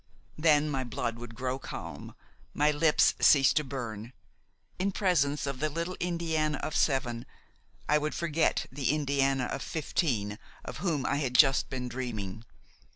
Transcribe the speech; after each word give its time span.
Then 0.35 0.67
my 0.67 0.83
blood 0.83 1.17
would 1.19 1.35
grow 1.35 1.59
calm, 1.59 2.15
my 2.55 2.71
lips 2.71 3.13
cease 3.19 3.53
to 3.53 3.63
burn. 3.63 4.13
In 4.79 4.91
presence 4.91 5.45
of 5.45 5.59
the 5.59 5.69
little 5.69 5.95
Indiana 5.99 6.57
of 6.63 6.75
seven 6.75 7.27
I 7.87 7.99
would 7.99 8.15
forget 8.15 8.65
the 8.71 8.89
Indiana 8.95 9.43
of 9.43 9.61
fifteen 9.61 10.39
of 10.65 10.77
whom 10.77 11.05
I 11.05 11.17
had 11.17 11.35
just 11.35 11.69
been 11.69 11.87
dreaming. 11.87 12.45